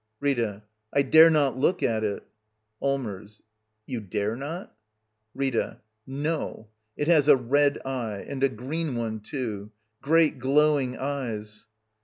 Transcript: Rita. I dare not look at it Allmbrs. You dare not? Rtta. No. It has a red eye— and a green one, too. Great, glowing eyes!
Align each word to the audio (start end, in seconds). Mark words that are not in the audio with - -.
Rita. 0.19 0.63
I 0.91 1.03
dare 1.03 1.29
not 1.29 1.59
look 1.59 1.83
at 1.83 2.03
it 2.03 2.23
Allmbrs. 2.81 3.43
You 3.85 3.99
dare 3.99 4.35
not? 4.35 4.75
Rtta. 5.37 5.81
No. 6.07 6.69
It 6.97 7.07
has 7.07 7.27
a 7.27 7.35
red 7.35 7.77
eye— 7.85 8.25
and 8.27 8.43
a 8.43 8.49
green 8.49 8.95
one, 8.95 9.19
too. 9.19 9.69
Great, 10.01 10.39
glowing 10.39 10.97
eyes! 10.97 11.67